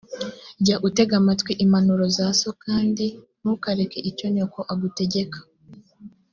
jya 0.63 0.75
utega 0.87 1.13
amatwi 1.21 1.51
impanuro 1.63 2.03
za 2.17 2.27
so 2.39 2.49
y 2.53 2.57
kandi 2.63 3.05
ntukareke 3.41 3.99
icyo 4.09 4.27
nyoko 4.35 4.59
agutegeka 4.73 5.37